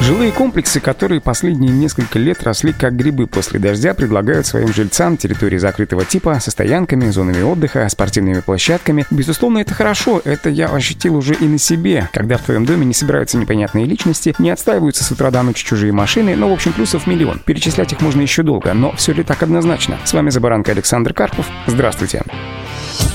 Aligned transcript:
Жилые 0.00 0.30
комплексы, 0.32 0.80
которые 0.80 1.20
последние 1.20 1.72
несколько 1.72 2.18
лет 2.18 2.42
росли 2.42 2.72
как 2.72 2.96
грибы 2.96 3.26
после 3.26 3.58
дождя, 3.58 3.94
предлагают 3.94 4.46
своим 4.46 4.72
жильцам 4.72 5.16
территории 5.16 5.58
закрытого 5.58 6.04
типа 6.04 6.38
со 6.40 6.50
стоянками, 6.50 7.10
зонами 7.10 7.42
отдыха, 7.42 7.86
спортивными 7.88 8.40
площадками. 8.40 9.04
Безусловно, 9.10 9.58
это 9.58 9.74
хорошо, 9.74 10.22
это 10.24 10.50
я 10.50 10.68
ощутил 10.68 11.16
уже 11.16 11.34
и 11.34 11.44
на 11.44 11.58
себе, 11.58 12.08
когда 12.12 12.38
в 12.38 12.42
твоем 12.42 12.64
доме 12.64 12.86
не 12.86 12.94
собираются 12.94 13.36
непонятные 13.36 13.84
личности, 13.84 14.34
не 14.38 14.50
отстаиваются 14.50 15.04
с 15.04 15.10
утра 15.10 15.30
до 15.30 15.42
ночи 15.42 15.64
чужие 15.64 15.92
машины, 15.92 16.36
но 16.36 16.48
в 16.48 16.52
общем 16.52 16.72
плюсов 16.72 17.06
миллион. 17.06 17.40
Перечислять 17.40 17.92
их 17.92 18.00
можно 18.00 18.22
еще 18.22 18.42
долго, 18.42 18.72
но 18.74 18.92
все 18.92 19.12
ли 19.12 19.24
так 19.24 19.42
однозначно? 19.42 19.98
С 20.04 20.12
вами 20.12 20.30
Забаранка 20.30 20.72
Александр 20.72 21.12
Карпов. 21.12 21.46
Здравствуйте. 21.66 22.22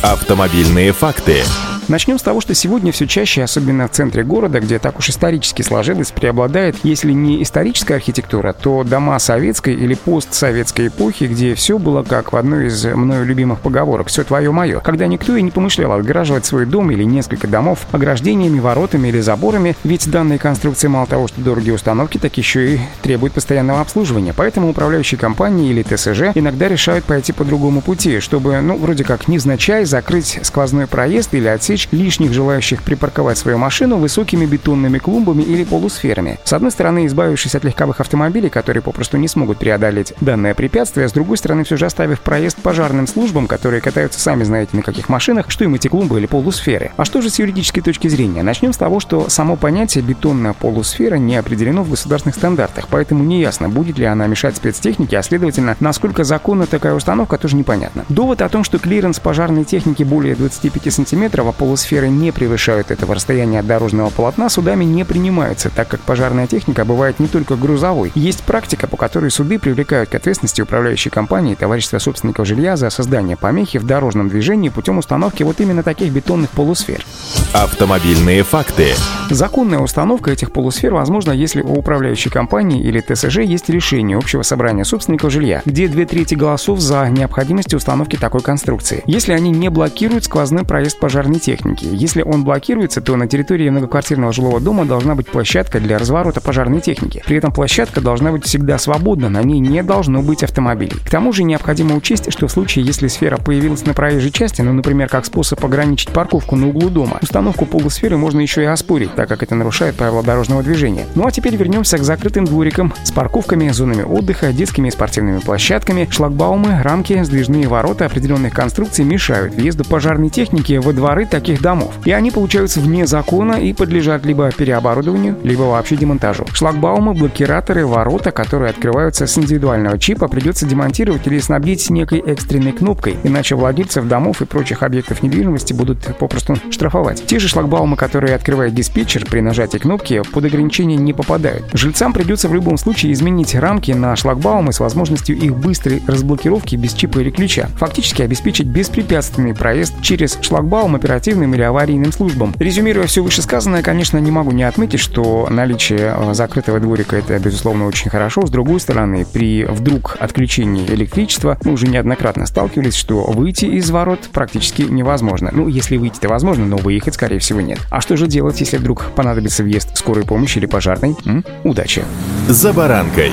Автомобильные 0.02 0.92
факты. 0.92 1.44
Начнем 1.90 2.18
с 2.18 2.22
того, 2.22 2.40
что 2.40 2.54
сегодня 2.54 2.94
все 2.94 3.08
чаще, 3.08 3.44
особенно 3.44 3.88
в 3.88 3.92
центре 3.92 4.24
города, 4.24 4.62
где 4.62 4.80
так 4.80 5.00
уж 5.00 5.10
исторически 5.10 5.64
сложилось, 5.64 6.12
преобладает, 6.12 6.78
если 6.84 7.12
не 7.12 7.44
историческая 7.44 7.96
архитектура, 7.96 8.54
то 8.54 8.84
дома 8.84 9.20
советской 9.20 9.74
или 9.74 9.94
постсоветской 9.94 10.88
эпохи, 10.88 11.26
где 11.26 11.56
все 11.56 11.78
было 11.78 12.04
как 12.04 12.32
в 12.32 12.38
одной 12.38 12.68
из 12.68 12.86
мною 12.86 13.26
любимых 13.26 13.60
поговорок 13.60 14.08
«все 14.08 14.24
твое 14.24 14.52
мое», 14.52 14.80
когда 14.80 15.08
никто 15.08 15.36
и 15.36 15.42
не 15.42 15.52
помышлял 15.52 15.92
отгораживать 15.92 16.46
свой 16.46 16.66
дом 16.66 16.90
или 16.92 17.04
несколько 17.04 17.48
домов 17.48 17.86
ограждениями, 17.92 18.60
воротами 18.60 19.10
или 19.10 19.20
заборами, 19.20 19.76
ведь 19.84 20.10
данные 20.10 20.40
конструкции 20.40 20.88
мало 20.88 21.06
того, 21.06 21.28
что 21.28 21.42
дорогие 21.42 21.74
установки, 21.74 22.18
так 22.18 22.38
еще 22.38 22.76
и 22.76 22.80
требуют 23.02 23.34
постоянного 23.34 23.82
обслуживания. 23.82 24.34
Поэтому 24.36 24.70
управляющие 24.70 25.20
компании 25.20 25.70
или 25.70 25.84
ТСЖ 25.84 26.32
иногда 26.34 26.70
решают 26.70 27.04
пойти 27.04 27.34
по 27.34 27.44
другому 27.44 27.82
пути, 27.82 28.22
чтобы, 28.22 28.62
ну, 28.62 28.78
вроде 28.78 29.04
как 29.04 29.28
невзначай 29.28 29.84
закрыть 29.84 30.40
сквозной 30.44 30.88
проезд 30.88 31.34
или 31.34 31.48
отсечь 31.48 31.73
отсечь 31.74 31.88
лишних 31.92 32.34
желающих 32.34 32.84
припарковать 32.84 33.38
свою 33.38 33.58
машину 33.58 33.98
высокими 33.98 34.46
бетонными 34.46 35.00
клумбами 35.00 35.42
или 35.42 35.64
полусферами. 35.64 36.40
С 36.44 36.54
одной 36.54 36.72
стороны, 36.72 37.08
избавившись 37.08 37.56
от 37.56 37.64
легковых 37.64 38.00
автомобилей, 38.00 38.50
которые 38.50 38.84
попросту 38.84 39.18
не 39.18 39.28
смогут 39.28 39.58
преодолеть 39.58 40.14
данное 40.22 40.54
препятствие, 40.54 41.08
с 41.08 41.12
другой 41.12 41.38
стороны, 41.38 41.64
все 41.64 41.78
же 41.78 41.86
оставив 41.86 42.22
проезд 42.22 42.58
пожарным 42.58 43.08
службам, 43.08 43.48
которые 43.48 43.82
катаются 43.82 44.20
сами 44.20 44.44
знаете 44.44 44.78
на 44.78 44.84
каких 44.84 45.10
машинах, 45.10 45.50
что 45.50 45.64
им 45.64 45.74
эти 45.74 45.88
клумбы 45.88 46.20
или 46.20 46.28
полусферы. 46.28 46.92
А 46.96 47.06
что 47.06 47.22
же 47.22 47.30
с 47.30 47.40
юридической 47.40 47.82
точки 47.82 48.08
зрения? 48.08 48.44
Начнем 48.44 48.72
с 48.72 48.78
того, 48.78 49.00
что 49.00 49.30
само 49.30 49.56
понятие 49.56 50.04
бетонная 50.04 50.54
полусфера 50.54 51.16
не 51.16 51.38
определено 51.38 51.84
в 51.84 51.90
государственных 51.90 52.36
стандартах, 52.36 52.88
поэтому 52.88 53.24
неясно, 53.24 53.68
будет 53.70 53.98
ли 53.98 54.06
она 54.06 54.28
мешать 54.28 54.56
спецтехнике, 54.58 55.18
а 55.18 55.24
следовательно, 55.24 55.76
насколько 55.80 56.24
законна 56.24 56.68
такая 56.68 56.94
установка, 56.94 57.38
тоже 57.38 57.56
непонятно. 57.56 58.06
Довод 58.10 58.42
о 58.42 58.50
том, 58.50 58.64
что 58.64 58.78
клиренс 58.78 59.20
пожарной 59.20 59.64
техники 59.64 60.04
более 60.04 60.36
25 60.36 60.94
сантиметров, 60.94 61.48
а 61.48 61.52
полусферы 61.64 62.10
не 62.10 62.34
превышают 62.34 62.92
этого 62.92 63.16
расстояния 63.16 63.62
от 63.62 63.68
дорожного 63.68 64.10
полотна, 64.10 64.50
судами 64.50 64.84
не 64.84 65.06
принимаются, 65.06 65.70
так 65.70 65.88
как 65.88 66.02
пожарная 66.02 66.46
техника 66.46 66.84
бывает 66.84 67.22
не 67.22 67.28
только 67.28 67.56
грузовой. 67.56 68.12
Есть 68.16 68.44
практика, 68.44 68.86
по 68.86 68.98
которой 68.98 69.32
суды 69.32 69.58
привлекают 69.58 70.10
к 70.10 70.16
ответственности 70.16 70.62
управляющей 70.62 71.10
компании 71.10 71.56
товарищества 71.56 72.00
собственников 72.00 72.48
жилья 72.48 72.76
за 72.76 72.90
создание 72.90 73.38
помехи 73.38 73.80
в 73.80 73.86
дорожном 73.86 74.28
движении 74.28 74.68
путем 74.68 74.98
установки 74.98 75.44
вот 75.44 75.62
именно 75.62 75.84
таких 75.84 76.12
бетонных 76.12 76.50
полусфер. 76.50 77.06
Автомобильные 77.54 78.44
факты. 78.44 78.94
Законная 79.34 79.80
установка 79.80 80.30
этих 80.30 80.52
полусфер 80.52 80.94
возможна, 80.94 81.32
если 81.32 81.64
у 81.64 81.74
управляющей 81.74 82.30
компании 82.30 82.84
или 82.84 83.00
ТСЖ 83.02 83.40
есть 83.40 83.68
решение 83.68 84.16
общего 84.16 84.44
собрания 84.44 84.84
собственников 84.84 85.32
жилья, 85.32 85.64
где 85.66 85.88
две 85.88 86.06
трети 86.06 86.36
голосов 86.36 86.80
за 86.80 87.10
необходимость 87.10 87.74
установки 87.74 88.16
такой 88.16 88.42
конструкции. 88.42 89.02
Если 89.08 89.34
они 89.34 89.50
не 89.50 89.70
блокируют 89.70 90.26
сквозной 90.26 90.66
проезд 90.66 91.00
пожарной 91.00 91.40
техники. 91.40 91.88
Если 91.92 92.22
он 92.22 92.44
блокируется, 92.44 93.02
то 93.02 93.16
на 93.16 93.26
территории 93.26 93.72
многоквартирного 93.72 94.32
жилого 94.34 94.60
дома 94.60 94.86
должна 94.86 95.16
быть 95.16 95.28
площадка 95.28 95.80
для 95.80 95.98
разворота 95.98 96.40
пожарной 96.40 96.82
техники. 96.82 97.24
При 97.26 97.38
этом 97.38 97.52
площадка 97.52 98.02
должна 98.02 98.32
быть 98.32 98.46
всегда 98.46 98.78
свободна, 98.78 99.30
на 99.30 99.42
ней 99.42 99.60
не 99.60 99.82
должно 99.82 100.22
быть 100.22 100.44
автомобилей. 100.44 101.00
К 101.04 101.10
тому 101.10 101.34
же 101.34 101.44
необходимо 101.44 101.96
учесть, 101.96 102.32
что 102.32 102.48
в 102.48 102.52
случае, 102.52 102.86
если 102.86 103.08
сфера 103.08 103.38
появилась 103.38 103.84
на 103.84 103.96
проезжей 103.96 104.30
части, 104.30 104.62
ну, 104.62 104.74
например, 104.74 105.10
как 105.10 105.26
способ 105.26 105.66
ограничить 105.66 106.10
парковку 106.10 106.56
на 106.56 106.68
углу 106.68 106.92
дома, 106.92 107.18
установку 107.20 107.66
полусферы 107.66 108.16
можно 108.16 108.40
еще 108.40 108.62
и 108.62 108.66
оспорить, 108.66 109.16
так 109.24 109.30
как 109.30 109.44
это 109.44 109.56
нарушает 109.56 109.96
правила 109.96 110.22
дорожного 110.22 110.64
движения. 110.64 111.06
Ну 111.16 111.26
а 111.26 111.32
теперь 111.32 111.56
вернемся 111.56 111.98
к 111.98 112.04
закрытым 112.04 112.44
дворикам 112.44 112.94
с 113.04 113.12
парковками, 113.12 113.70
зонами 113.70 114.04
отдыха, 114.04 114.52
детскими 114.52 114.90
и 114.90 114.92
спортивными 114.92 115.40
площадками, 115.40 116.10
шлагбаумы, 116.12 116.82
рамки, 116.84 117.24
сдвижные 117.24 117.70
ворота 117.70 118.06
определенных 118.06 118.54
конструкций 118.54 119.06
мешают 119.06 119.56
въезду 119.56 119.86
пожарной 119.86 120.30
техники 120.30 120.74
во 120.74 120.92
дворы 120.92 121.26
таких 121.26 121.62
домов. 121.62 121.94
И 122.04 122.12
они 122.12 122.32
получаются 122.32 122.82
вне 122.82 123.08
закона 123.08 123.54
и 123.54 123.72
подлежат 123.72 124.26
либо 124.26 124.52
переоборудованию, 124.52 125.38
либо 125.42 125.62
вообще 125.62 125.96
демонтажу. 125.96 126.46
Шлагбаумы, 126.52 127.14
блокираторы, 127.14 127.86
ворота, 127.86 128.32
которые 128.32 128.72
открываются 128.72 129.26
с 129.26 129.38
индивидуального 129.38 129.98
чипа, 129.98 130.28
придется 130.28 130.66
демонтировать 130.66 131.26
или 131.28 131.40
снабдить 131.40 131.90
некой 131.90 132.20
экстренной 132.20 132.74
кнопкой, 132.74 133.16
иначе 133.24 133.56
владельцев 133.56 134.06
домов 134.06 134.42
и 134.42 134.46
прочих 134.46 134.84
объектов 134.84 135.24
недвижимости 135.24 135.72
будут 135.72 136.00
попросту 136.18 136.58
штрафовать. 136.72 137.26
Те 137.26 137.40
же 137.40 137.48
шлагбаумы, 137.48 137.96
которые 137.96 138.36
открывает 138.36 138.76
диспетчер 138.76 139.03
при 139.26 139.40
нажатии 139.40 139.78
кнопки, 139.78 140.22
под 140.32 140.46
ограничения 140.46 140.96
не 140.96 141.14
попадают. 141.14 141.66
Жильцам 141.74 142.14
придется 142.14 142.50
в 142.50 142.54
любом 142.54 142.78
случае 142.78 143.14
изменить 143.14 143.56
рамки 143.56 143.92
на 143.92 144.16
шлагбаумы 144.16 144.74
с 144.74 144.80
возможностью 144.80 145.38
их 145.38 145.56
быстрой 145.56 146.02
разблокировки 146.08 146.76
без 146.76 146.94
чипа 146.94 147.20
или 147.20 147.30
ключа. 147.30 147.70
Фактически 147.78 148.22
обеспечить 148.22 148.68
беспрепятственный 148.68 149.54
проезд 149.54 149.94
через 150.02 150.38
шлагбаум 150.42 150.96
оперативным 150.96 151.54
или 151.54 151.62
аварийным 151.62 152.12
службам. 152.12 152.54
Резюмируя 152.60 153.08
все 153.08 153.24
вышесказанное, 153.24 153.82
конечно, 153.82 154.18
не 154.18 154.32
могу 154.32 154.52
не 154.52 154.64
отметить, 154.64 155.00
что 155.00 155.48
наличие 155.50 156.14
э, 156.16 156.34
закрытого 156.34 156.80
дворика 156.80 157.16
это, 157.16 157.38
безусловно, 157.40 157.86
очень 157.88 158.10
хорошо. 158.10 158.46
С 158.46 158.50
другой 158.50 158.80
стороны, 158.80 159.26
при 159.26 159.66
вдруг 159.66 160.18
отключении 160.20 160.86
электричества 160.88 161.58
мы 161.64 161.74
уже 161.74 161.88
неоднократно 161.88 162.46
сталкивались, 162.46 162.96
что 162.96 163.24
выйти 163.24 163.66
из 163.66 163.90
ворот 163.90 164.30
практически 164.32 164.84
невозможно. 164.84 165.50
Ну, 165.54 165.68
если 165.68 165.98
выйти-то 165.98 166.30
возможно, 166.30 166.66
но 166.66 166.78
выехать, 166.78 167.16
скорее 167.16 167.40
всего, 167.40 167.62
нет. 167.62 167.80
А 167.90 168.02
что 168.02 168.18
же 168.18 168.28
делать, 168.28 168.60
если 168.60 168.78
вдруг 168.94 169.12
понадобится 169.16 169.64
въезд 169.64 169.98
скорой 169.98 170.24
помощи 170.26 170.58
или 170.60 170.66
пожарной? 170.66 171.16
М? 171.26 171.44
Удачи! 171.64 172.04
За 172.48 172.74
баранкой. 172.74 173.32